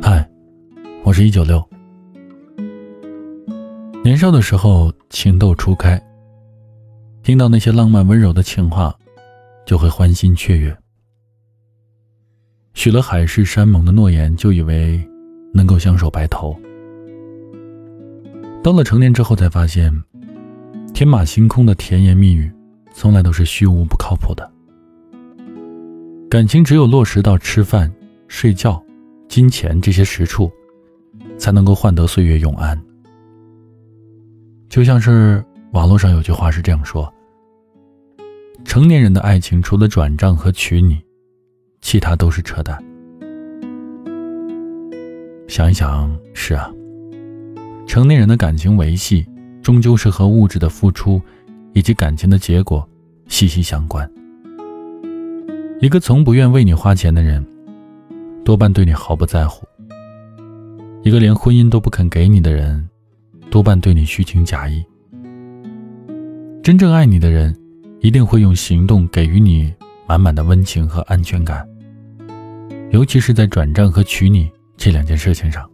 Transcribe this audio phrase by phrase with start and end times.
[0.00, 0.26] 嗨，
[1.04, 1.62] 我是一九六。
[4.02, 6.02] 年少的时候，情窦初开，
[7.22, 8.94] 听到那些浪漫温柔的情话，
[9.66, 10.74] 就会欢欣雀跃。
[12.72, 15.06] 许了海誓山盟的诺言，就以为
[15.52, 16.58] 能够相守白头。
[18.62, 19.92] 到了成年之后，才发现，
[20.94, 22.50] 天马行空的甜言蜜语，
[22.94, 24.50] 从来都是虚无不靠谱的。
[26.30, 27.92] 感情只有落实到吃饭、
[28.28, 28.82] 睡觉、
[29.28, 30.50] 金钱这些实处，
[31.36, 32.80] 才能够换得岁月永安。
[34.68, 37.12] 就像是网络上有句话是这样说：
[38.64, 40.98] 成年人的爱情，除了转账和娶你。
[41.80, 42.82] 其他都是扯淡。
[45.46, 46.72] 想一想，是啊，
[47.86, 49.26] 成年人的感情维系，
[49.62, 51.20] 终究是和物质的付出
[51.74, 52.88] 以及感情的结果
[53.28, 54.10] 息息相关。
[55.80, 57.44] 一个从不愿为你花钱的人，
[58.44, 59.62] 多半对你毫不在乎；
[61.02, 62.88] 一个连婚姻都不肯给你的人，
[63.50, 64.82] 多半对你虚情假意。
[66.62, 67.54] 真正爱你的人，
[68.00, 69.70] 一定会用行动给予你
[70.06, 71.68] 满满的温情和安全感。
[72.90, 75.68] 尤其是在转账和娶你这两件事情上，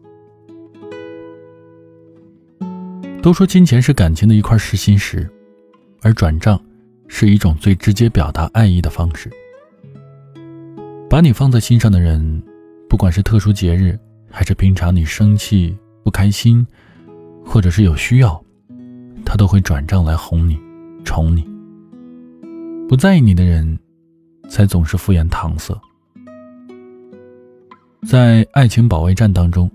[3.23, 5.31] 都说金钱是感情的一块实心石，
[6.03, 6.61] 而转账
[7.09, 9.31] 是一种最直接表达爱意的方式。
[11.09, 12.42] 把你放在心上的人，
[12.89, 13.98] 不管是特殊节日，
[14.31, 16.67] 还是平常你生气、不开心，
[17.45, 18.41] 或者是有需要，
[19.25, 20.59] 他都会转账来哄你、
[21.05, 21.45] 宠你。
[22.89, 23.79] 不在意你的人，
[24.48, 25.77] 才总是敷衍搪塞。
[28.07, 29.70] 在《爱情保卫战》当中，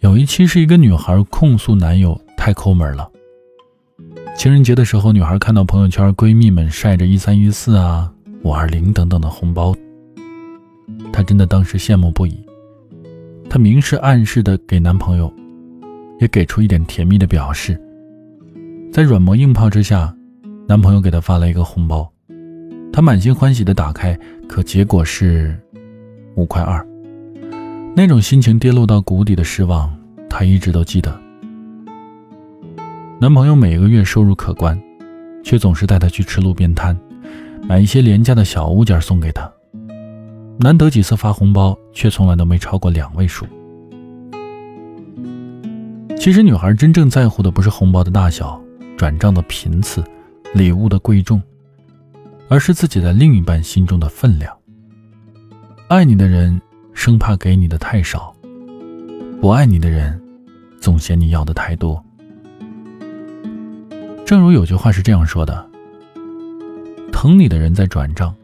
[0.00, 3.10] 有一期是一个女孩控诉男友太抠门了。
[4.44, 9.74] 情人节的时候，女孩看到朋友圈闺蜜们晒着一三一四啊、五二零等等的红包，
[11.10, 12.44] 她真的当时羡慕不已。
[13.48, 15.32] 她明示暗示的给男朋友，
[16.20, 17.80] 也给出一点甜蜜的表示。
[18.92, 20.14] 在软磨硬泡之下，
[20.68, 22.06] 男朋友给她发了一个红包，
[22.92, 24.14] 她满心欢喜的打开，
[24.46, 25.58] 可结果是。
[26.36, 26.86] 五块二，
[27.96, 29.90] 那种心情跌落到谷底的失望，
[30.28, 31.18] 她一直都记得。
[33.24, 34.78] 男朋友每个月收入可观，
[35.42, 36.94] 却总是带她去吃路边摊，
[37.62, 39.50] 买一些廉价的小物件送给她。
[40.58, 43.46] 难得几次发红包，却从来都没超过两位数。
[46.18, 48.62] 其实，女孩真正在乎的不是红包的大小、
[48.94, 50.04] 转账的频次、
[50.52, 51.42] 礼物的贵重，
[52.50, 54.54] 而是自己在另一半心中的分量。
[55.88, 56.60] 爱你的人
[56.92, 58.36] 生怕给你的太少，
[59.40, 60.20] 不爱你的人
[60.78, 62.03] 总嫌你要的太多。
[64.26, 65.68] 正如有句话是这样说的：
[67.12, 68.34] 疼你的人在转账，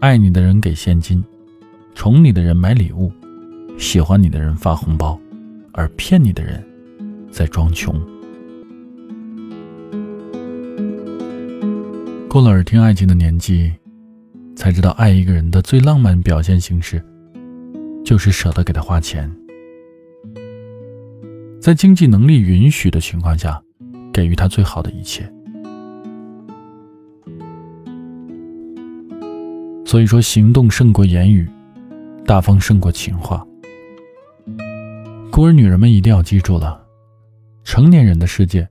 [0.00, 1.22] 爱你的人给现金，
[1.94, 3.12] 宠你的人买礼物，
[3.78, 5.18] 喜欢你的人发红包，
[5.72, 6.62] 而骗你的人
[7.30, 7.94] 在装穷。
[12.28, 13.72] 过了耳听爱情的年纪。
[14.56, 17.02] 才知道，爱一个人的最浪漫表现形式，
[18.04, 19.28] 就是舍得给他花钱，
[21.60, 23.60] 在经济能力允许的情况下，
[24.14, 25.28] 给予他最好的一切。
[29.84, 31.48] 所以说，行动胜过言语，
[32.24, 33.44] 大方胜过情话。
[35.30, 36.80] 孤儿女人们一定要记住了，
[37.64, 38.68] 成年人的世界，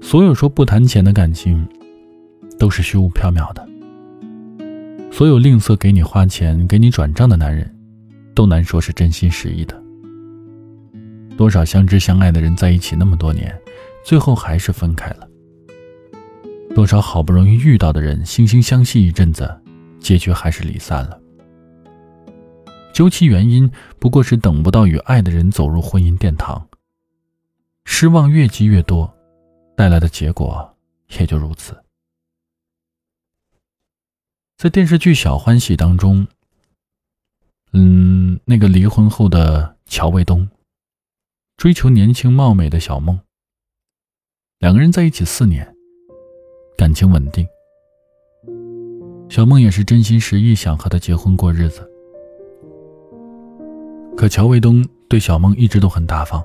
[0.00, 1.66] 所有说不谈钱的感情，
[2.56, 3.68] 都是虚无缥缈的。
[5.10, 7.68] 所有吝啬给你花钱、给你转账的男人，
[8.32, 9.80] 都难说是真心实意的。
[11.36, 13.52] 多少相知相爱的人在一起那么多年，
[14.04, 15.28] 最后还是分开了。
[16.74, 19.60] 多少好不容易遇到的人，惺惺相惜一阵子，
[19.98, 21.20] 结局还是离散了。
[22.92, 26.68] 究其原因，不过是等不到与爱的人走入婚姻殿堂。
[27.84, 29.12] 失望越积越多，
[29.76, 30.76] 带来的结果
[31.18, 31.76] 也就如此。
[34.56, 36.26] 在电视剧《小欢喜》当中，
[37.72, 40.48] 嗯，那个离婚后的乔卫东
[41.56, 43.18] 追求年轻貌美的小梦，
[44.60, 45.66] 两个人在一起四年，
[46.76, 47.48] 感情稳定。
[49.30, 51.80] 小梦也是真心实意想和他结婚过日子。
[54.14, 56.44] 可乔卫东对小梦一直都很大方，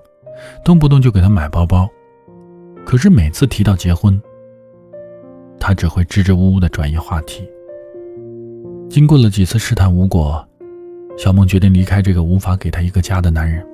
[0.63, 1.89] 动不动就给她买包包，
[2.85, 4.17] 可是每次提到结婚，
[5.59, 7.45] 他只会支支吾吾的转移话题。
[8.89, 10.47] 经过了几次试探无果，
[11.17, 13.67] 小梦决定离开这个无法给她一个家的男人。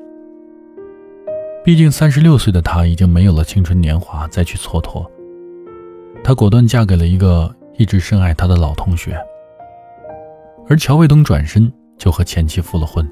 [1.64, 5.08] 毕竟三十六岁的她已经没有了青春年华再去蹉跎，
[6.24, 9.16] 她果断嫁给了一个一直深爱他的老同学，
[10.68, 13.08] 而乔卫东转身就和前妻复了婚。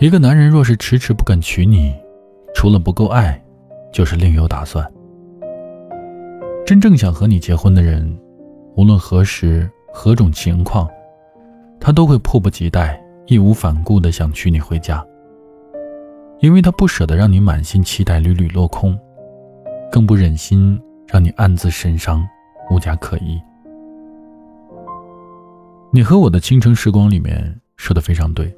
[0.00, 1.94] 一个男人若是迟迟不肯娶你，
[2.56, 3.40] 除了不够爱，
[3.92, 4.84] 就是另有打算。
[6.66, 8.18] 真正想和你结婚的人，
[8.74, 10.88] 无论何时何种情况，
[11.78, 15.04] 他都会迫不及待、义无反顾地想娶你回家，
[16.40, 18.98] 因为他不舍得让你满心期待屡屡落空，
[19.90, 22.22] 更不忍心让你暗自神伤，
[22.70, 23.40] 无家可依。
[25.90, 28.54] 你和我的倾城时光里面说的非常对。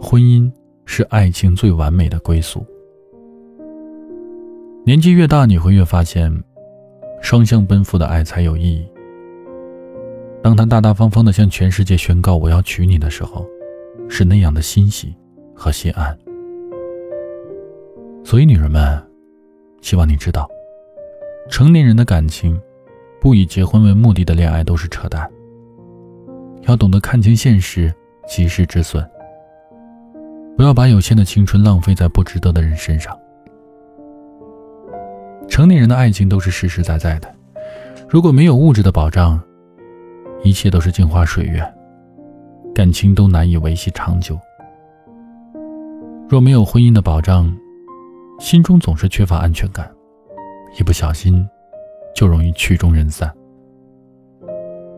[0.00, 0.50] 婚姻
[0.84, 2.66] 是爱情最完美的归宿。
[4.84, 6.32] 年纪越大，你会越发现，
[7.22, 8.86] 双向奔赴的爱才有意义。
[10.42, 13.46] 当他大大方方的向全世界宣告“我要娶你”的时候，
[14.08, 15.14] 是那样的欣喜
[15.54, 16.18] 和心安。
[18.24, 19.02] 所以，女人们，
[19.80, 20.48] 希望你知道，
[21.48, 22.60] 成年人的感情，
[23.20, 25.28] 不以结婚为目的的恋爱都是扯淡。
[26.68, 27.92] 要懂得看清现实，
[28.28, 29.04] 及时止损。
[30.56, 33.18] 不要把有限的青春浪费在不值得的人身上。
[35.48, 37.34] 成年人的爱情都是实实在在的，
[38.08, 39.40] 如果没有物质的保障，
[40.44, 41.66] 一切都是镜花水月，
[42.74, 44.38] 感情都难以维系长久。
[46.28, 47.52] 若没有婚姻的保障，
[48.40, 49.94] 心中总是缺乏安全感，
[50.78, 51.46] 一不小心
[52.14, 53.32] 就容易曲终人散。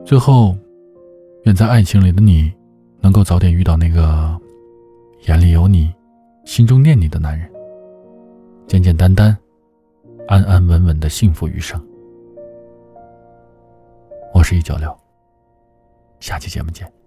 [0.06, 0.56] 最后，
[1.42, 2.52] 愿在爱情里的你，
[3.00, 4.40] 能够早点遇到那个。
[5.28, 5.92] 眼里有你，
[6.44, 7.48] 心中念你的男人，
[8.66, 9.36] 简简单单，
[10.26, 11.80] 安安稳稳的幸福余生。
[14.34, 14.92] 我是一九六，
[16.18, 17.01] 下期节目见。